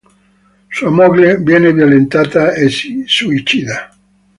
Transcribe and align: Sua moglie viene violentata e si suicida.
Sua 0.67 0.89
moglie 0.89 1.37
viene 1.43 1.71
violentata 1.71 2.53
e 2.53 2.69
si 2.69 3.03
suicida. 3.05 3.95